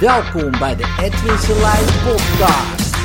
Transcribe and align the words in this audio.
Welkom 0.00 0.50
bij 0.50 0.76
de 0.76 0.96
Edwin 1.00 1.38
Selijn 1.38 1.84
podcast. 1.84 2.96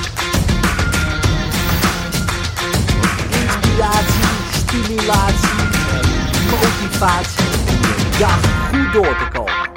Inspiratie, 3.31 4.23
stimulatie 4.51 5.59
en 5.91 6.05
motivatie 6.49 7.45
om 7.45 8.19
dag 8.19 8.69
goed 8.69 8.93
door 8.93 9.17
te 9.17 9.27
komen. 9.33 9.71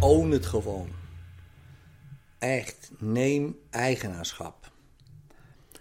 Own 0.00 0.30
het 0.30 0.46
gewoon. 0.46 0.88
Echt, 2.38 2.90
neem 2.98 3.58
eigenaarschap. 3.70 4.72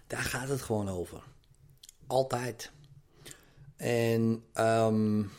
Daar 0.08 0.24
gaat 0.24 0.50
het 0.50 0.62
gewoon 0.62 0.90
over. 0.90 1.22
Altijd. 2.08 2.72
En 3.78 4.44
um, 4.56 5.32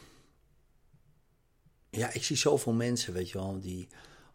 ja, 1.96 2.12
ik 2.12 2.24
zie 2.24 2.36
zoveel 2.36 2.72
mensen, 2.72 3.12
weet 3.12 3.30
je 3.30 3.38
wel, 3.38 3.60
die 3.60 3.88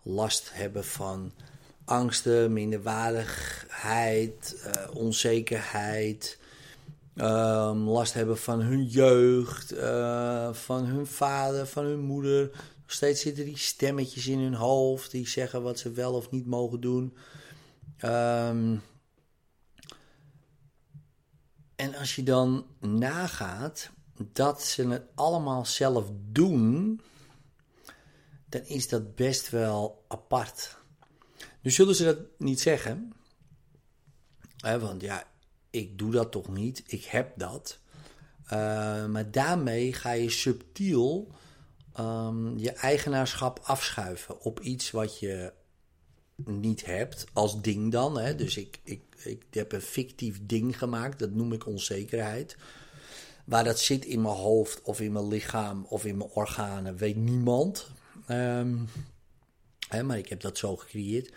last 0.03 0.49
hebben 0.53 0.85
van 0.85 1.31
angsten, 1.85 2.53
minderwaardigheid, 2.53 4.63
uh, 4.65 4.95
onzekerheid. 4.95 6.39
Um, 7.15 7.89
last 7.89 8.13
hebben 8.13 8.37
van 8.37 8.61
hun 8.61 8.85
jeugd, 8.85 9.73
uh, 9.73 10.53
van 10.53 10.85
hun 10.85 11.07
vader, 11.07 11.67
van 11.67 11.85
hun 11.85 11.99
moeder. 11.99 12.49
Nog 12.51 12.91
steeds 12.91 13.21
zitten 13.21 13.45
die 13.45 13.57
stemmetjes 13.57 14.27
in 14.27 14.39
hun 14.39 14.53
hoofd 14.53 15.11
die 15.11 15.27
zeggen 15.27 15.61
wat 15.61 15.79
ze 15.79 15.91
wel 15.91 16.13
of 16.13 16.31
niet 16.31 16.45
mogen 16.45 16.79
doen. 16.79 17.17
Um, 18.05 18.81
en 21.75 21.95
als 21.95 22.15
je 22.15 22.23
dan 22.23 22.65
nagaat 22.79 23.89
dat 24.33 24.63
ze 24.63 24.87
het 24.87 25.03
allemaal 25.15 25.65
zelf 25.65 26.11
doen, 26.31 27.01
dan 28.49 28.61
is 28.65 28.87
dat 28.87 29.15
best 29.15 29.49
wel 29.49 30.05
apart. 30.07 30.77
Nu 31.61 31.71
zullen 31.71 31.95
ze 31.95 32.03
dat 32.03 32.19
niet 32.37 32.59
zeggen, 32.59 33.13
hè, 34.57 34.79
want 34.79 35.01
ja, 35.01 35.23
ik 35.69 35.97
doe 35.97 36.11
dat 36.11 36.31
toch 36.31 36.47
niet, 36.47 36.83
ik 36.87 37.03
heb 37.03 37.31
dat. 37.35 37.79
Uh, 38.43 39.05
maar 39.05 39.31
daarmee 39.31 39.93
ga 39.93 40.11
je 40.11 40.29
subtiel 40.29 41.31
um, 41.99 42.57
je 42.57 42.71
eigenaarschap 42.71 43.59
afschuiven 43.63 44.41
op 44.41 44.59
iets 44.59 44.91
wat 44.91 45.19
je 45.19 45.53
niet 46.35 46.85
hebt, 46.85 47.25
als 47.33 47.61
ding 47.61 47.91
dan. 47.91 48.19
Hè? 48.19 48.35
Dus 48.35 48.57
ik, 48.57 48.79
ik, 48.83 49.01
ik 49.23 49.43
heb 49.49 49.71
een 49.71 49.81
fictief 49.81 50.39
ding 50.41 50.77
gemaakt, 50.77 51.19
dat 51.19 51.31
noem 51.31 51.53
ik 51.53 51.67
onzekerheid. 51.67 52.57
Waar 53.45 53.63
dat 53.63 53.79
zit 53.79 54.05
in 54.05 54.21
mijn 54.21 54.35
hoofd 54.35 54.81
of 54.81 54.99
in 54.99 55.11
mijn 55.11 55.27
lichaam 55.27 55.85
of 55.89 56.05
in 56.05 56.17
mijn 56.17 56.29
organen, 56.29 56.97
weet 56.97 57.15
niemand. 57.15 57.91
Hè, 59.89 60.03
maar 60.03 60.17
ik 60.17 60.29
heb 60.29 60.41
dat 60.41 60.57
zo 60.57 60.75
gecreëerd. 60.75 61.33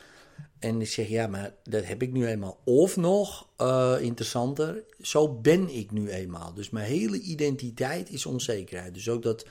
En 0.59 0.81
ik 0.81 0.89
zeg, 0.89 1.09
ja, 1.09 1.27
maar 1.27 1.55
dat 1.63 1.85
heb 1.85 2.03
ik 2.03 2.13
nu 2.13 2.27
eenmaal. 2.27 2.61
Of 2.65 2.97
nog 2.97 3.49
uh, 3.59 3.97
interessanter, 4.01 4.85
zo 5.01 5.35
ben 5.35 5.69
ik 5.69 5.91
nu 5.91 6.11
eenmaal. 6.11 6.55
Dus 6.55 6.71
mijn 6.71 6.87
hele 6.87 7.21
identiteit 7.21 8.11
is 8.11 8.27
onzekerheid. 8.27 8.95
Dus 8.95 9.09
ook 9.09 9.23
dat 9.23 9.47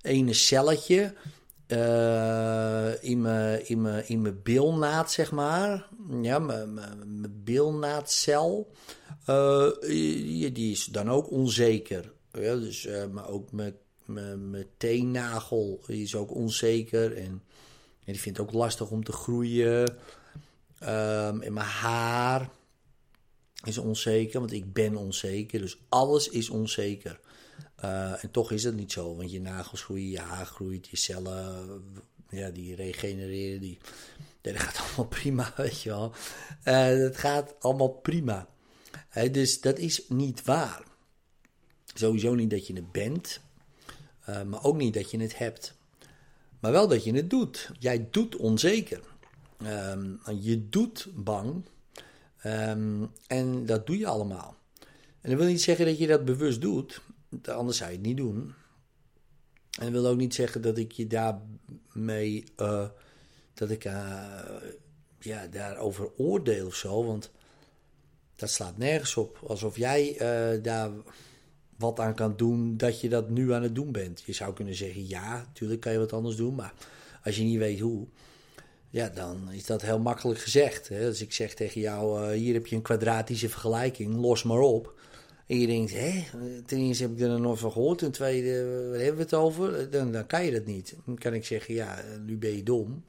ene 0.00 0.32
celletje 0.32 1.14
uh, 1.68 2.92
in 3.00 3.20
mijn 3.20 3.68
in 3.68 4.04
in 4.06 4.42
zeg 5.06 5.30
maar. 5.30 5.88
Ja, 6.22 6.38
mijn. 6.38 6.78
Uh, 9.26 9.70
die 10.52 10.70
is 10.70 10.84
dan 10.84 11.10
ook 11.10 11.30
onzeker. 11.30 12.12
Ja, 12.32 12.56
dus, 12.56 12.88
maar 13.12 13.28
ook 13.28 13.52
mijn 13.52 13.74
mijn 14.12 14.66
teennagel 14.76 15.80
is 15.86 16.14
ook 16.14 16.34
onzeker. 16.34 17.16
En, 17.16 17.42
en 18.04 18.12
die 18.12 18.20
vindt 18.20 18.38
het 18.38 18.46
ook 18.46 18.54
lastig 18.54 18.90
om 18.90 19.04
te 19.04 19.12
groeien. 19.12 19.96
Um, 20.82 21.42
en 21.42 21.52
mijn 21.52 21.66
haar 21.66 22.50
is 23.64 23.78
onzeker, 23.78 24.40
want 24.40 24.52
ik 24.52 24.72
ben 24.72 24.96
onzeker. 24.96 25.60
Dus 25.60 25.78
alles 25.88 26.28
is 26.28 26.50
onzeker. 26.50 27.20
Uh, 27.84 28.24
en 28.24 28.30
toch 28.30 28.52
is 28.52 28.62
dat 28.62 28.74
niet 28.74 28.92
zo, 28.92 29.16
want 29.16 29.30
je 29.30 29.40
nagels 29.40 29.82
groeien, 29.82 30.10
je 30.10 30.20
haar 30.20 30.46
groeit, 30.46 30.88
je 30.88 30.96
cellen, 30.96 31.84
ja, 32.28 32.50
die 32.50 32.74
regenereren. 32.74 33.60
Die, 33.60 33.78
dat 34.40 34.56
gaat 34.56 34.80
allemaal 34.86 35.06
prima, 35.06 35.52
weet 35.56 35.82
je 35.82 35.88
wel. 35.88 36.12
Uh, 36.64 37.00
dat 37.02 37.16
gaat 37.16 37.54
allemaal 37.58 37.88
prima. 37.88 38.48
Uh, 39.16 39.32
dus 39.32 39.60
dat 39.60 39.78
is 39.78 40.02
niet 40.08 40.44
waar. 40.44 40.82
Sowieso 41.94 42.34
niet 42.34 42.50
dat 42.50 42.66
je 42.66 42.74
het 42.74 42.92
bent. 42.92 43.40
Uh, 44.30 44.42
maar 44.42 44.64
ook 44.64 44.76
niet 44.76 44.94
dat 44.94 45.10
je 45.10 45.20
het 45.20 45.38
hebt. 45.38 45.78
Maar 46.60 46.72
wel 46.72 46.88
dat 46.88 47.04
je 47.04 47.12
het 47.12 47.30
doet. 47.30 47.70
Jij 47.78 48.08
doet 48.10 48.36
onzeker. 48.36 49.00
Um, 49.62 50.20
je 50.40 50.68
doet 50.68 51.08
bang. 51.14 51.64
Um, 52.44 53.10
en 53.26 53.66
dat 53.66 53.86
doe 53.86 53.98
je 53.98 54.06
allemaal. 54.06 54.56
En 55.20 55.30
dat 55.30 55.38
wil 55.38 55.48
niet 55.48 55.62
zeggen 55.62 55.86
dat 55.86 55.98
je 55.98 56.06
dat 56.06 56.24
bewust 56.24 56.60
doet. 56.60 57.00
Anders 57.44 57.78
zou 57.78 57.90
je 57.90 57.96
het 57.96 58.06
niet 58.06 58.16
doen. 58.16 58.54
En 59.78 59.92
dat 59.92 60.02
wil 60.02 60.06
ook 60.06 60.16
niet 60.16 60.34
zeggen 60.34 60.62
dat 60.62 60.78
ik 60.78 60.92
je 60.92 61.06
daarmee. 61.06 62.44
Uh, 62.56 62.88
dat 63.54 63.70
ik 63.70 63.84
uh, 63.84 64.40
ja, 65.18 65.46
daarover 65.46 66.10
oordeel 66.16 66.66
of 66.66 66.74
zo. 66.74 67.04
Want 67.04 67.30
dat 68.36 68.50
slaat 68.50 68.78
nergens 68.78 69.16
op. 69.16 69.40
Alsof 69.46 69.76
jij 69.76 70.16
daar 70.62 70.90
wat 71.80 72.00
aan 72.00 72.14
kan 72.14 72.36
doen 72.36 72.76
dat 72.76 73.00
je 73.00 73.08
dat 73.08 73.28
nu 73.30 73.52
aan 73.52 73.62
het 73.62 73.74
doen 73.74 73.92
bent. 73.92 74.22
Je 74.26 74.32
zou 74.32 74.54
kunnen 74.54 74.74
zeggen, 74.74 75.08
ja, 75.08 75.36
natuurlijk 75.36 75.80
kan 75.80 75.92
je 75.92 75.98
wat 75.98 76.12
anders 76.12 76.36
doen, 76.36 76.54
maar 76.54 76.74
als 77.24 77.36
je 77.36 77.42
niet 77.42 77.58
weet 77.58 77.80
hoe, 77.80 78.06
ja, 78.90 79.08
dan 79.08 79.52
is 79.52 79.66
dat 79.66 79.82
heel 79.82 79.98
makkelijk 79.98 80.40
gezegd. 80.40 80.88
Hè? 80.88 81.06
Als 81.06 81.20
ik 81.20 81.32
zeg 81.32 81.54
tegen 81.54 81.80
jou, 81.80 82.24
uh, 82.24 82.30
hier 82.30 82.54
heb 82.54 82.66
je 82.66 82.76
een 82.76 82.82
kwadratische 82.82 83.48
vergelijking, 83.48 84.14
los 84.14 84.42
maar 84.42 84.58
op. 84.58 84.98
En 85.46 85.60
je 85.60 85.66
denkt, 85.66 85.92
hé, 85.92 86.24
ten 86.66 86.78
eerste 86.78 87.02
heb 87.02 87.12
ik 87.12 87.20
er 87.20 87.40
nog 87.40 87.58
van 87.58 87.72
gehoord, 87.72 87.98
ten 87.98 88.10
tweede, 88.10 88.88
waar 88.90 88.98
hebben 88.98 89.16
we 89.16 89.22
het 89.22 89.34
over? 89.34 89.90
Dan, 89.90 90.12
dan 90.12 90.26
kan 90.26 90.44
je 90.44 90.50
dat 90.50 90.66
niet. 90.66 90.96
Dan 91.06 91.18
kan 91.18 91.34
ik 91.34 91.44
zeggen, 91.44 91.74
ja, 91.74 92.04
nu 92.26 92.36
ben 92.36 92.56
je 92.56 92.62
dom. 92.62 93.04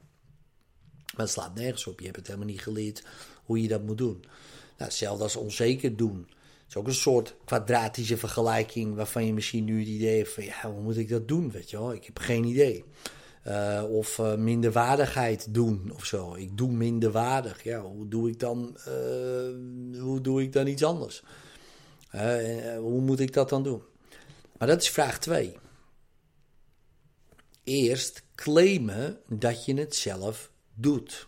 Maar 1.15 1.25
het 1.25 1.29
slaat 1.29 1.55
nergens 1.55 1.87
op, 1.87 1.99
je 1.99 2.05
hebt 2.05 2.17
het 2.17 2.27
helemaal 2.27 2.47
niet 2.47 2.61
geleerd 2.61 3.03
hoe 3.43 3.61
je 3.61 3.67
dat 3.67 3.83
moet 3.83 3.97
doen. 3.97 4.19
Nou, 4.21 4.89
hetzelfde 4.89 5.23
als 5.23 5.35
onzeker 5.35 5.95
doen 5.95 6.27
is 6.71 6.77
ook 6.77 6.87
een 6.87 6.93
soort 6.93 7.35
kwadratische 7.45 8.17
vergelijking 8.17 8.95
waarvan 8.95 9.25
je 9.25 9.33
misschien 9.33 9.63
nu 9.63 9.79
het 9.79 9.87
idee 9.87 10.17
hebt 10.17 10.33
van 10.33 10.43
ja, 10.43 10.71
hoe 10.71 10.81
moet 10.81 10.97
ik 10.97 11.09
dat 11.09 11.27
doen? 11.27 11.51
Weet 11.51 11.69
je 11.69 11.77
wel, 11.77 11.93
ik 11.93 12.05
heb 12.05 12.19
geen 12.19 12.43
idee. 12.43 12.83
Uh, 13.47 13.83
of 13.89 14.17
uh, 14.17 14.35
minderwaardigheid 14.35 15.53
doen 15.53 15.91
of 15.95 16.05
zo. 16.05 16.33
Ik 16.33 16.57
doe 16.57 16.71
minderwaardig. 16.71 17.63
Ja, 17.63 17.81
hoe 17.81 18.07
doe 18.07 18.29
ik 18.29 18.39
dan, 18.39 18.77
uh, 18.77 20.01
hoe 20.01 20.21
doe 20.21 20.41
ik 20.41 20.53
dan 20.53 20.67
iets 20.67 20.83
anders? 20.83 21.23
hoe 22.77 23.01
moet 23.01 23.19
ik 23.19 23.33
dat 23.33 23.49
dan 23.49 23.63
doen? 23.63 23.81
Maar 24.57 24.67
dat 24.67 24.81
is 24.81 24.89
vraag 24.89 25.19
2. 25.19 25.57
Eerst 27.63 28.23
claimen 28.35 29.19
dat 29.27 29.65
je 29.65 29.73
het 29.73 29.95
zelf 29.95 30.51
doet. 30.73 31.27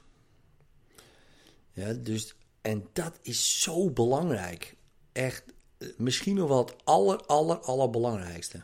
Ja, 1.71 1.93
dus, 1.93 2.35
en 2.61 2.87
dat 2.93 3.19
is 3.21 3.61
zo 3.61 3.89
belangrijk 3.89 4.75
echt 5.13 5.43
eh, 5.77 5.87
misschien 5.97 6.35
nog 6.35 6.47
wel 6.47 6.57
het 6.57 6.75
aller, 6.83 7.25
aller, 7.25 7.57
allerbelangrijkste. 7.57 8.63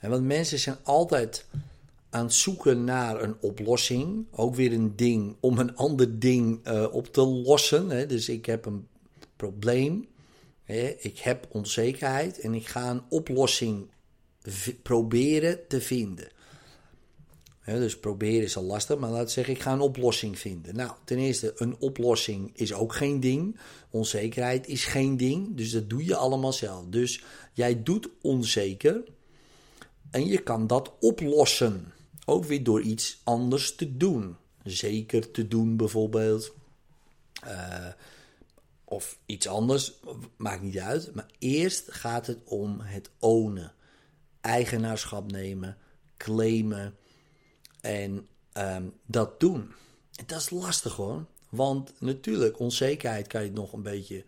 Want 0.00 0.24
mensen 0.24 0.58
zijn 0.58 0.76
altijd 0.82 1.46
aan 2.10 2.24
het 2.24 2.34
zoeken 2.34 2.84
naar 2.84 3.22
een 3.22 3.36
oplossing. 3.40 4.26
Ook 4.30 4.54
weer 4.54 4.72
een 4.72 4.96
ding 4.96 5.36
om 5.40 5.58
een 5.58 5.76
ander 5.76 6.18
ding 6.18 6.68
uh, 6.68 6.86
op 6.94 7.12
te 7.12 7.20
lossen. 7.20 7.90
Hè. 7.90 8.06
Dus 8.06 8.28
ik 8.28 8.46
heb 8.46 8.64
een 8.64 8.88
probleem. 9.36 10.08
Hè. 10.64 10.94
Ik 10.98 11.18
heb 11.18 11.46
onzekerheid 11.50 12.40
en 12.40 12.54
ik 12.54 12.66
ga 12.66 12.90
een 12.90 13.02
oplossing 13.08 13.90
proberen 14.82 15.66
te 15.68 15.80
vinden 15.80 16.28
dus 17.74 17.98
proberen 17.98 18.42
is 18.42 18.56
al 18.56 18.62
lastig, 18.62 18.98
maar 18.98 19.10
laat 19.10 19.30
zeggen, 19.30 19.54
ik 19.54 19.60
ga 19.60 19.72
een 19.72 19.80
oplossing 19.80 20.38
vinden. 20.38 20.74
Nou, 20.76 20.92
ten 21.04 21.18
eerste, 21.18 21.52
een 21.56 21.76
oplossing 21.78 22.50
is 22.54 22.72
ook 22.72 22.94
geen 22.94 23.20
ding. 23.20 23.58
Onzekerheid 23.90 24.66
is 24.66 24.84
geen 24.84 25.16
ding, 25.16 25.56
dus 25.56 25.70
dat 25.70 25.90
doe 25.90 26.04
je 26.04 26.16
allemaal 26.16 26.52
zelf. 26.52 26.84
Dus 26.86 27.24
jij 27.52 27.82
doet 27.82 28.08
onzeker 28.20 29.04
en 30.10 30.26
je 30.26 30.38
kan 30.38 30.66
dat 30.66 30.92
oplossen. 31.00 31.92
Ook 32.24 32.44
weer 32.44 32.64
door 32.64 32.80
iets 32.80 33.20
anders 33.24 33.74
te 33.74 33.96
doen. 33.96 34.36
Zeker 34.64 35.30
te 35.30 35.48
doen 35.48 35.76
bijvoorbeeld. 35.76 36.54
Uh, 37.44 37.86
of 38.84 39.18
iets 39.26 39.48
anders, 39.48 39.92
maakt 40.36 40.62
niet 40.62 40.78
uit. 40.78 41.14
Maar 41.14 41.30
eerst 41.38 41.92
gaat 41.92 42.26
het 42.26 42.38
om 42.44 42.80
het 42.80 43.10
ownen. 43.18 43.74
Eigenaarschap 44.40 45.32
nemen, 45.32 45.76
claimen 46.16 46.96
en 47.86 48.26
um, 48.56 48.92
dat 49.06 49.40
doen. 49.40 49.72
En 50.16 50.24
dat 50.26 50.40
is 50.40 50.50
lastig 50.50 50.92
hoor. 50.94 51.24
Want 51.48 51.92
natuurlijk, 52.00 52.58
onzekerheid 52.58 53.26
kan 53.26 53.44
je 53.44 53.50
nog 53.50 53.72
een 53.72 53.82
beetje 53.82 54.24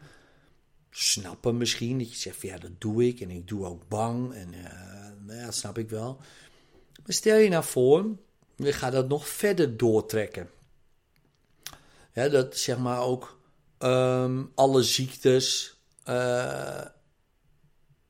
snappen 0.90 1.56
misschien. 1.56 1.98
Dat 1.98 2.10
je 2.10 2.18
zegt 2.18 2.36
van 2.36 2.48
ja, 2.48 2.58
dat 2.58 2.80
doe 2.80 3.06
ik. 3.06 3.20
En 3.20 3.30
ik 3.30 3.48
doe 3.48 3.66
ook 3.66 3.88
bang. 3.88 4.34
En 4.34 4.52
uh, 4.54 5.36
ja, 5.36 5.44
dat 5.44 5.54
snap 5.54 5.78
ik 5.78 5.90
wel. 5.90 6.16
Maar 7.04 7.14
stel 7.14 7.36
je 7.36 7.48
nou 7.48 7.64
voor 7.64 8.16
je 8.64 8.72
gaat 8.72 8.92
dat 8.92 9.08
nog 9.08 9.28
verder 9.28 9.76
doortrekken. 9.76 10.50
Ja, 12.12 12.28
dat 12.28 12.56
zeg 12.56 12.78
maar 12.78 13.00
ook 13.00 13.38
ehm, 13.78 14.44
alle 14.54 14.82
ziektes, 14.82 15.76
uh, 16.08 16.84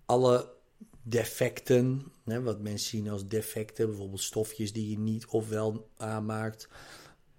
alle 0.06 0.52
defecten, 1.08 2.12
hè, 2.25 2.43
wat 2.43 2.60
mensen 2.60 2.88
zien 2.88 3.08
als 3.08 3.28
defecten, 3.28 3.87
bijvoorbeeld 3.87 4.20
stofjes 4.20 4.72
die 4.72 4.90
je 4.90 4.99
niet 4.99 5.26
of 5.26 5.49
wel 5.49 5.88
aanmaakt, 5.96 6.69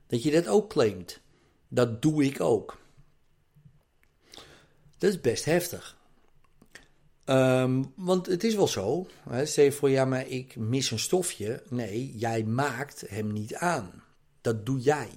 dat 0.07 0.23
je 0.23 0.31
dat 0.31 0.47
ook 0.47 0.69
claimt. 0.69 1.19
Dat 1.67 2.01
doe 2.01 2.23
ik 2.23 2.41
ook. 2.41 2.77
Dat 4.97 5.09
is 5.09 5.21
best 5.21 5.45
heftig. 5.45 5.97
Ehm, 7.25 7.83
want 7.95 8.25
het 8.25 8.43
is 8.43 8.55
wel 8.55 8.67
zo. 8.67 9.07
Hè, 9.29 9.45
stel 9.45 9.71
voor, 9.71 9.89
ja, 9.89 10.05
maar 10.05 10.27
ik 10.27 10.55
mis 10.55 10.91
een 10.91 10.99
stofje. 10.99 11.63
Nee, 11.69 12.17
jij 12.17 12.43
maakt 12.43 13.03
hem 13.07 13.31
niet 13.33 13.55
aan. 13.55 14.03
Dat 14.41 14.65
doe 14.65 14.79
jij. 14.79 15.09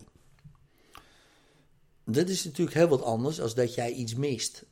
Dat 2.04 2.28
is 2.28 2.44
natuurlijk 2.44 2.76
heel 2.76 2.88
wat 2.88 3.02
anders 3.02 3.40
als 3.40 3.54
dat 3.54 3.75
jij 3.75 3.93
iets 3.93 4.14
mist. 4.14 4.64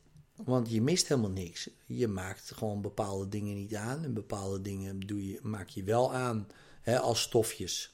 Want 0.45 0.69
je 0.69 0.81
mist 0.81 1.07
helemaal 1.07 1.29
niks. 1.29 1.69
Je 1.85 2.07
maakt 2.07 2.51
gewoon 2.51 2.81
bepaalde 2.81 3.27
dingen 3.27 3.55
niet 3.55 3.75
aan. 3.75 4.03
En 4.03 4.13
bepaalde 4.13 4.61
dingen 4.61 4.99
doe 4.99 5.27
je, 5.27 5.39
maak 5.41 5.69
je 5.69 5.83
wel 5.83 6.13
aan 6.13 6.47
hè, 6.81 6.99
als 6.99 7.21
stofjes. 7.21 7.93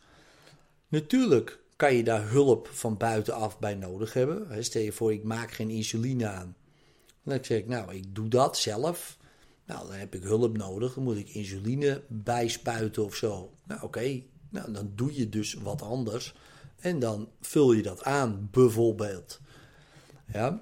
Natuurlijk 0.87 1.59
kan 1.75 1.93
je 1.93 2.03
daar 2.03 2.29
hulp 2.29 2.67
van 2.67 2.97
buitenaf 2.97 3.59
bij 3.59 3.75
nodig 3.75 4.13
hebben. 4.13 4.63
Stel 4.63 4.81
je 4.81 4.91
voor, 4.91 5.13
ik 5.13 5.23
maak 5.23 5.51
geen 5.51 5.69
insuline 5.69 6.27
aan. 6.27 6.55
Dan 7.23 7.45
zeg 7.45 7.57
ik, 7.57 7.67
nou, 7.67 7.93
ik 7.93 8.15
doe 8.15 8.27
dat 8.27 8.57
zelf. 8.57 9.17
Nou, 9.65 9.87
dan 9.87 9.97
heb 9.97 10.15
ik 10.15 10.23
hulp 10.23 10.57
nodig. 10.57 10.93
Dan 10.93 11.03
moet 11.03 11.17
ik 11.17 11.29
insuline 11.29 12.03
bijspuiten 12.07 13.03
of 13.03 13.15
zo. 13.15 13.53
Nou, 13.63 13.81
oké. 13.81 14.21
Nou, 14.49 14.71
dan 14.71 14.91
doe 14.95 15.15
je 15.15 15.29
dus 15.29 15.53
wat 15.53 15.81
anders. 15.81 16.35
En 16.79 16.99
dan 16.99 17.29
vul 17.41 17.71
je 17.71 17.81
dat 17.81 18.03
aan, 18.03 18.47
bijvoorbeeld. 18.51 19.39
Ja. 20.33 20.61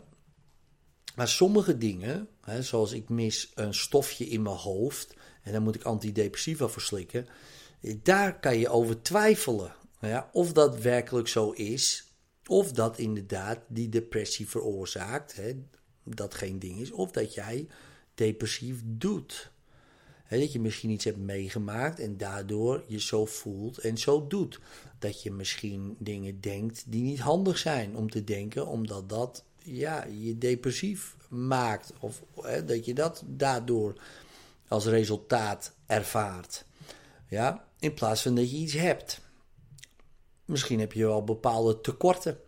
Maar 1.16 1.28
sommige 1.28 1.78
dingen, 1.78 2.28
hè, 2.42 2.62
zoals 2.64 2.92
ik 2.92 3.10
mis 3.10 3.52
een 3.56 3.74
stofje 3.74 4.26
in 4.26 4.42
mijn 4.42 4.56
hoofd. 4.56 5.16
En 5.42 5.54
dan 5.54 5.64
moet 5.64 5.76
ik 5.76 5.84
antidepressiva 5.84 6.68
voor 6.68 6.82
slikken. 6.82 7.28
Daar 8.04 8.40
kan 8.40 8.58
je 8.58 8.70
over 8.70 9.02
twijfelen. 9.02 9.74
Ja, 10.02 10.30
of 10.32 10.54
dat 10.54 10.80
werkelijk 10.80 11.28
zo 11.28 11.52
is. 11.52 12.14
Of 12.46 12.72
dat 12.72 12.98
inderdaad 12.98 13.60
die 13.68 13.90
depressie 13.90 14.50
veroorzaakt. 14.50 15.36
Hè, 15.36 15.54
dat 16.04 16.34
geen 16.34 16.60
ding 16.60 16.80
is. 16.80 16.92
Of 16.92 17.12
dat 17.12 17.34
jij 17.34 17.68
depressief 18.16 18.82
doet. 18.86 19.54
dat 20.30 20.52
je 20.52 20.60
misschien 20.60 20.90
iets 20.90 21.06
hebt 21.06 21.18
meegemaakt 21.18 22.00
en 22.00 22.18
daardoor 22.18 22.84
je 22.88 23.00
zo 23.00 23.26
voelt 23.26 23.78
en 23.78 23.98
zo 23.98 24.28
doet. 24.28 24.60
Dat 25.00 25.24
je 25.24 25.32
misschien 25.32 25.96
dingen 26.00 26.42
denkt 26.42 26.84
die 26.88 27.04
niet 27.04 27.20
handig 27.20 27.58
zijn 27.58 27.96
om 27.96 28.10
te 28.10 28.24
denken, 28.24 28.68
omdat 28.68 29.10
dat 29.10 29.44
ja, 29.66 30.06
je 30.06 30.38
depressief 30.38 31.16
maakt. 31.30 31.94
Of 32.00 32.24
dat 32.66 32.86
je 32.86 32.94
dat 32.94 33.24
daardoor 33.26 34.02
als 34.68 34.86
resultaat 34.86 35.74
ervaart. 35.86 36.66
Ja, 37.28 37.68
in 37.80 37.94
plaats 37.94 38.22
van 38.22 38.36
dat 38.36 38.52
je 38.52 38.58
iets 38.58 38.74
hebt. 38.74 39.22
Misschien 40.46 40.80
heb 40.80 40.94
je 40.94 41.06
wel 41.06 41.24
bepaalde 41.24 41.82
tekorten 41.82 42.40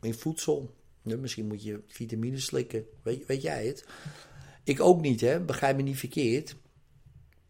in 0.00 0.14
voedsel. 0.14 0.74
misschien 1.02 1.46
moet 1.46 1.62
je 1.62 1.80
vitamines 1.86 2.44
slikken. 2.44 2.86
Weet, 3.02 3.26
weet 3.26 3.42
jij 3.42 3.66
het? 3.66 3.84
Ik 4.64 4.80
ook 4.80 5.00
niet, 5.00 5.20
hè? 5.20 5.40
begrijp 5.40 5.76
me 5.76 5.82
niet 5.82 5.98
verkeerd. 5.98 6.56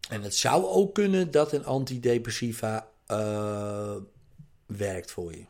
En 0.08 0.22
het 0.22 0.34
zou 0.34 0.64
ook 0.64 0.94
kunnen 0.94 1.30
dat 1.30 1.52
een 1.52 1.64
antidepressiva 1.64 2.90
uh, 3.10 3.96
werkt 4.66 5.10
voor 5.10 5.34
je. 5.34 5.44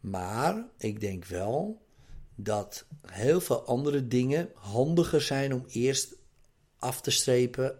Maar 0.00 0.64
ik 0.78 1.00
denk 1.00 1.24
wel 1.24 1.80
dat 2.40 2.84
heel 3.06 3.40
veel 3.40 3.62
andere 3.62 4.08
dingen 4.08 4.50
handiger 4.54 5.20
zijn 5.20 5.54
om 5.54 5.64
eerst 5.68 6.14
af 6.78 7.00
te 7.00 7.10
strepen 7.10 7.78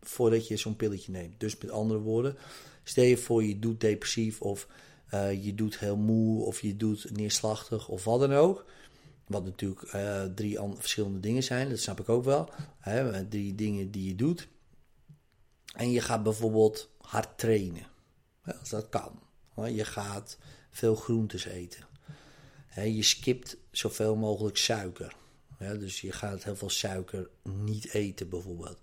voordat 0.00 0.48
je 0.48 0.56
zo'n 0.56 0.76
pilletje 0.76 1.12
neemt. 1.12 1.40
Dus 1.40 1.58
met 1.58 1.70
andere 1.70 2.00
woorden, 2.00 2.36
stel 2.82 3.04
je 3.04 3.16
voor 3.16 3.44
je 3.44 3.58
doet 3.58 3.80
depressief 3.80 4.40
of 4.40 4.68
uh, 5.14 5.44
je 5.44 5.54
doet 5.54 5.78
heel 5.78 5.96
moe 5.96 6.44
of 6.44 6.60
je 6.60 6.76
doet 6.76 7.10
neerslachtig 7.16 7.88
of 7.88 8.04
wat 8.04 8.20
dan 8.20 8.32
ook. 8.32 8.64
Wat 9.26 9.44
natuurlijk 9.44 9.94
uh, 9.94 10.24
drie 10.24 10.58
verschillende 10.74 11.20
dingen 11.20 11.42
zijn, 11.42 11.68
dat 11.68 11.78
snap 11.78 12.00
ik 12.00 12.08
ook 12.08 12.24
wel. 12.24 12.48
Hè, 12.78 13.28
drie 13.28 13.54
dingen 13.54 13.90
die 13.90 14.08
je 14.08 14.14
doet. 14.14 14.48
En 15.74 15.90
je 15.90 16.00
gaat 16.00 16.22
bijvoorbeeld 16.22 16.90
hard 16.98 17.38
trainen. 17.38 17.86
Als 18.60 18.68
dat 18.68 18.88
kan. 18.88 19.20
Je 19.74 19.84
gaat 19.84 20.38
veel 20.70 20.94
groentes 20.94 21.44
eten. 21.44 21.89
Je 22.74 23.02
skipt 23.02 23.56
zoveel 23.70 24.16
mogelijk 24.16 24.56
suiker. 24.56 25.14
Dus 25.58 26.00
je 26.00 26.12
gaat 26.12 26.44
heel 26.44 26.56
veel 26.56 26.70
suiker 26.70 27.28
niet 27.42 27.92
eten 27.92 28.28
bijvoorbeeld. 28.28 28.78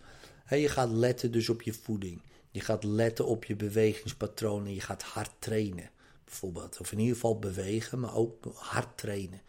Je 0.49 0.69
gaat 0.69 0.89
letten 0.89 1.31
dus 1.31 1.49
op 1.49 1.61
je 1.61 1.73
voeding. 1.73 2.21
Je 2.51 2.59
gaat 2.59 2.83
letten 2.83 3.25
op 3.25 3.45
je 3.45 3.55
bewegingspatronen. 3.55 4.73
Je 4.73 4.81
gaat 4.81 5.03
hard 5.03 5.31
trainen 5.39 5.89
bijvoorbeeld. 6.23 6.79
Of 6.79 6.91
in 6.91 6.99
ieder 6.99 7.13
geval 7.13 7.39
bewegen, 7.39 7.99
maar 7.99 8.15
ook 8.15 8.45
hard 8.55 8.97
trainen. 8.97 9.41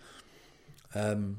Ehm, 0.90 1.31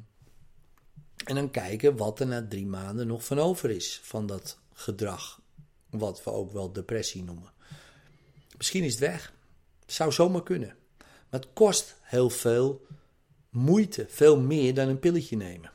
en 1.25 1.35
dan 1.35 1.51
kijken 1.51 1.97
wat 1.97 2.19
er 2.19 2.27
na 2.27 2.47
drie 2.47 2.65
maanden 2.65 3.07
nog 3.07 3.25
van 3.25 3.39
over 3.39 3.69
is 3.69 3.99
van 4.03 4.25
dat 4.25 4.59
gedrag. 4.73 5.41
Wat 5.89 6.23
we 6.23 6.31
ook 6.31 6.51
wel 6.51 6.71
depressie 6.71 7.23
noemen. 7.23 7.51
Misschien 8.57 8.83
is 8.83 8.91
het 8.91 8.99
weg. 8.99 9.33
Zou 9.85 10.11
zomaar 10.11 10.43
kunnen. 10.43 10.75
Maar 11.29 11.39
het 11.39 11.49
kost 11.53 11.95
heel 12.01 12.29
veel 12.29 12.85
moeite. 13.49 14.05
Veel 14.09 14.39
meer 14.39 14.73
dan 14.73 14.87
een 14.87 14.99
pilletje 14.99 15.37
nemen. 15.37 15.71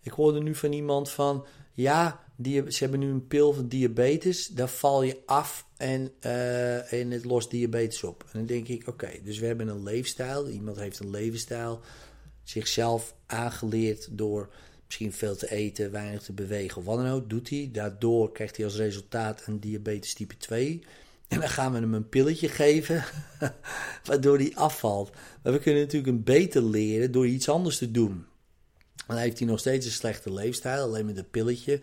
Ik 0.00 0.12
hoorde 0.12 0.40
nu 0.40 0.54
van 0.54 0.72
iemand 0.72 1.10
van... 1.10 1.46
Ja, 1.74 2.24
die, 2.36 2.72
ze 2.72 2.78
hebben 2.78 3.00
nu 3.00 3.10
een 3.10 3.26
pil 3.26 3.52
van 3.52 3.68
diabetes. 3.68 4.46
Daar 4.46 4.68
val 4.68 5.02
je 5.02 5.18
af 5.26 5.66
en, 5.76 6.12
uh, 6.24 6.92
en 6.92 7.10
het 7.10 7.24
lost 7.24 7.50
diabetes 7.50 8.04
op. 8.04 8.22
En 8.22 8.38
dan 8.38 8.46
denk 8.46 8.68
ik, 8.68 8.88
oké, 8.88 9.10
dus 9.24 9.38
we 9.38 9.46
hebben 9.46 9.68
een 9.68 9.82
leefstijl. 9.82 10.48
Iemand 10.48 10.76
heeft 10.76 10.98
een 10.98 11.10
levensstijl 11.10 11.80
zichzelf 12.42 13.14
aangeleerd 13.26 14.08
door 14.10 14.48
misschien 14.86 15.12
veel 15.12 15.36
te 15.36 15.50
eten, 15.50 15.90
weinig 15.90 16.22
te 16.22 16.32
bewegen 16.32 16.84
wat 16.84 16.96
dan 16.96 17.08
ook, 17.08 17.30
doet 17.30 17.50
hij. 17.50 17.68
Daardoor 17.72 18.32
krijgt 18.32 18.56
hij 18.56 18.64
als 18.64 18.76
resultaat 18.76 19.42
een 19.46 19.60
diabetes 19.60 20.14
type 20.14 20.36
2. 20.36 20.82
En 21.30 21.40
dan 21.40 21.48
gaan 21.48 21.72
we 21.72 21.78
hem 21.78 21.94
een 21.94 22.08
pilletje 22.08 22.48
geven, 22.48 23.04
waardoor 24.04 24.36
hij 24.36 24.52
afvalt. 24.54 25.10
Maar 25.42 25.52
we 25.52 25.58
kunnen 25.58 25.82
natuurlijk 25.82 26.12
een 26.12 26.22
beter 26.22 26.62
leren 26.62 27.12
door 27.12 27.26
iets 27.26 27.48
anders 27.48 27.78
te 27.78 27.90
doen. 27.90 28.26
Dan 29.06 29.16
heeft 29.16 29.38
hij 29.38 29.48
nog 29.48 29.58
steeds 29.58 29.86
een 29.86 29.92
slechte 29.92 30.32
leefstijl, 30.32 30.82
alleen 30.82 31.06
met 31.06 31.18
een 31.18 31.30
pilletje 31.30 31.80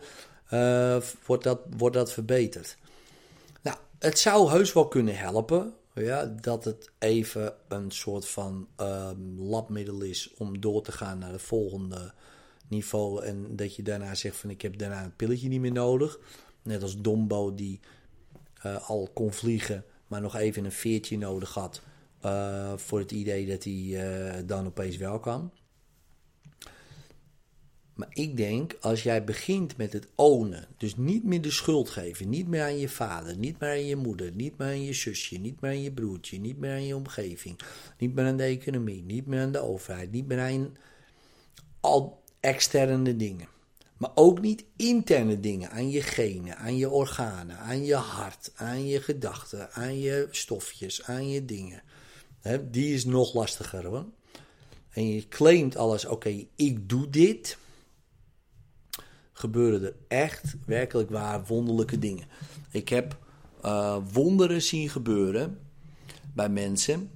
uh, 0.54 0.98
wordt, 1.26 1.44
dat, 1.44 1.60
wordt 1.78 1.96
dat 1.96 2.14
verbeterd. 2.14 2.78
Nou, 3.62 3.78
het 4.00 4.20
zou 4.20 4.50
heus 4.50 4.74
wel 4.74 4.88
kunnen 4.88 5.18
helpen 5.18 5.74
ja, 5.94 6.26
dat 6.26 6.64
het 6.66 6.90
even 7.00 7.54
een 7.68 7.92
soort 7.92 8.28
van 8.28 8.68
um, 8.82 9.40
labmiddel 9.40 10.02
is 10.02 10.34
om 10.38 10.60
door 10.60 10.82
te 10.82 10.92
gaan 10.92 11.20
naar 11.20 11.32
het 11.32 11.42
volgende 11.42 12.14
niveau. 12.68 13.24
En 13.24 13.56
dat 13.56 13.76
je 13.76 13.84
daarna 13.84 14.16
zegt 14.16 14.36
van 14.36 14.50
ik 14.50 14.62
heb 14.62 14.78
daarna 14.78 15.04
een 15.04 15.16
pilletje 15.16 15.48
niet 15.48 15.62
meer 15.62 15.72
nodig. 15.72 16.20
Net 16.62 16.82
als 16.82 17.02
Dombo 17.02 17.56
die 17.56 17.80
uh, 18.66 18.90
al 18.90 19.10
kon 19.14 19.34
vliegen, 19.34 19.84
maar 20.08 20.22
nog 20.22 20.36
even 20.36 20.66
een 20.66 20.72
veertje 20.72 21.18
nodig 21.18 21.54
had. 21.54 21.82
Uh, 22.26 22.74
voor 22.76 23.00
het 23.00 23.12
idee 23.12 23.46
dat 23.48 23.64
hij 23.64 23.74
uh, 23.74 24.34
dan 24.46 24.66
opeens 24.66 24.98
wel 24.98 25.20
kan. 25.20 25.52
Maar 27.98 28.08
ik 28.10 28.38
denk, 28.38 28.78
als 28.82 29.04
jij 29.04 29.24
begint 29.24 29.78
met 29.78 29.94
het 29.94 30.08
ownen, 30.16 30.68
dus 30.78 30.96
niet 30.96 31.24
meer 31.24 31.42
de 31.42 31.52
schuld 31.52 31.90
geven, 31.90 32.30
niet 32.30 32.48
meer 32.48 32.64
aan 32.64 32.78
je 32.78 32.90
vader, 32.90 33.38
niet 33.38 33.60
meer 33.60 33.70
aan 33.70 33.86
je 33.86 33.96
moeder, 33.96 34.32
niet 34.32 34.58
meer 34.58 34.68
aan 34.68 34.84
je 34.84 34.94
zusje, 34.94 35.38
niet 35.38 35.62
meer 35.62 35.72
aan 35.72 35.82
je 35.82 35.92
broertje, 35.92 36.40
niet 36.40 36.58
meer 36.58 36.72
aan 36.72 36.86
je 36.86 36.96
omgeving, 36.96 37.60
niet 37.98 38.14
meer 38.14 38.26
aan 38.26 38.38
de 38.38 38.44
economie, 38.44 39.04
niet 39.04 39.26
meer 39.26 39.42
aan 39.42 39.52
de 39.52 39.60
overheid, 39.60 40.12
niet 40.12 40.28
meer 40.28 40.40
aan 40.40 40.78
al 41.80 42.24
externe 42.40 43.16
dingen. 43.16 43.48
Maar 43.98 44.12
ook 44.16 44.42
niet 44.42 44.66
interne 44.76 45.40
dingen, 45.40 45.72
aan 45.72 45.90
je 45.90 46.02
genen, 46.02 46.58
aan 46.58 46.78
je 46.78 46.90
organen, 46.90 47.58
aan 47.58 47.86
je 47.86 47.96
hart, 47.96 48.52
aan 48.56 48.88
je 48.88 49.02
gedachten, 49.02 49.72
aan 49.72 50.00
je 50.00 50.28
stofjes, 50.32 51.04
aan 51.04 51.30
je 51.30 51.46
dingen. 51.46 51.82
die 52.72 52.94
is 52.94 53.06
nog 53.06 53.34
lastiger 53.34 53.86
hoor. 53.86 54.06
En 54.90 55.08
je 55.08 55.28
claimt 55.28 55.76
alles, 55.76 56.06
oké, 56.06 56.46
ik 56.56 56.90
doe 56.90 57.10
dit 57.10 57.58
gebeuren 59.38 59.84
er 59.84 59.96
echt 60.08 60.56
werkelijk 60.66 61.10
waar 61.10 61.46
wonderlijke 61.46 62.00
dingen. 62.00 62.28
Ik 62.72 62.90
heb 62.90 63.18
uh, 63.66 63.98
wonderen 64.12 64.62
zien 64.62 64.90
gebeuren 64.90 65.60
bij 66.34 66.50
mensen 66.50 67.12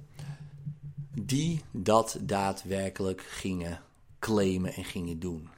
die 1.20 1.62
dat 1.70 2.18
daadwerkelijk 2.20 3.20
gingen 3.20 3.80
claimen 4.18 4.74
en 4.74 4.84
gingen 4.84 5.20
doen. 5.20 5.48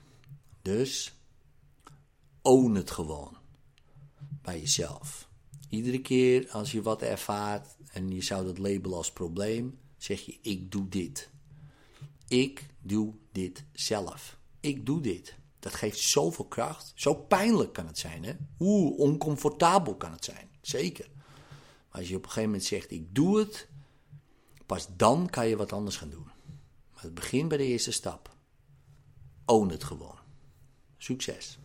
Dus 0.64 1.14
own 2.42 2.74
het 2.74 2.90
gewoon 2.90 3.36
bij 4.42 4.60
jezelf. 4.60 5.28
Iedere 5.68 6.00
keer 6.00 6.50
als 6.50 6.72
je 6.72 6.82
wat 6.82 7.02
ervaart 7.02 7.76
en 7.92 8.10
je 8.10 8.22
zou 8.22 8.44
dat 8.44 8.58
labelen 8.58 8.96
als 8.96 9.12
probleem, 9.12 9.78
zeg 9.96 10.20
je: 10.20 10.38
Ik 10.42 10.72
doe 10.72 10.88
dit. 10.88 11.30
Ik 12.28 12.66
doe 12.80 13.14
dit 13.32 13.64
zelf. 13.72 14.38
Ik 14.60 14.86
doe 14.86 15.00
dit. 15.00 15.36
Dat 15.58 15.74
geeft 15.74 15.98
zoveel 15.98 16.46
kracht. 16.46 16.92
Zo 16.94 17.14
pijnlijk 17.14 17.72
kan 17.72 17.86
het 17.86 17.98
zijn, 17.98 18.24
hè? 18.24 18.32
Hoe 18.56 18.96
oncomfortabel 18.96 19.96
kan 19.96 20.12
het 20.12 20.24
zijn. 20.24 20.48
Zeker. 20.60 21.08
Maar 21.88 22.00
als 22.00 22.08
je 22.08 22.16
op 22.16 22.22
een 22.22 22.28
gegeven 22.28 22.50
moment 22.50 22.68
zegt: 22.68 22.90
Ik 22.90 23.14
doe 23.14 23.38
het, 23.38 23.68
pas 24.66 24.88
dan 24.96 25.30
kan 25.30 25.48
je 25.48 25.56
wat 25.56 25.72
anders 25.72 25.96
gaan 25.96 26.10
doen. 26.10 26.30
Maar 26.94 27.02
het 27.02 27.14
begint 27.14 27.48
bij 27.48 27.58
de 27.58 27.64
eerste 27.64 27.92
stap. 27.92 28.36
Own 29.44 29.68
het 29.70 29.84
gewoon. 29.84 30.23
Succes. 31.04 31.58